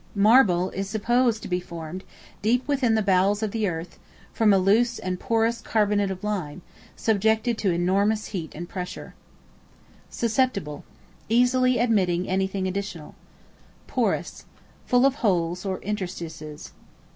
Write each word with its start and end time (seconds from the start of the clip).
Marble 0.15 0.71
is 0.71 0.89
supposed 0.89 1.43
to 1.43 1.47
be 1.47 1.59
formed, 1.59 2.03
deep 2.41 2.67
within 2.67 2.95
the 2.95 3.03
bowels 3.03 3.43
of 3.43 3.51
the 3.51 3.67
earth, 3.67 3.99
from 4.33 4.51
a 4.51 4.57
loose 4.57 4.97
and 4.97 5.19
porous 5.19 5.61
carbonate 5.61 6.09
of 6.09 6.23
lime, 6.23 6.63
subjected 6.95 7.55
to 7.59 7.69
enormous 7.71 8.25
heat 8.33 8.51
and 8.55 8.67
pressure. 8.67 9.13
Susceptible, 10.09 10.83
easily 11.29 11.77
admitting 11.77 12.27
anything 12.27 12.67
additional. 12.67 13.13
Porous, 13.85 14.45
full 14.87 15.05
of 15.05 15.13
holes, 15.21 15.67
or 15.67 15.77
interstices. 15.83 16.71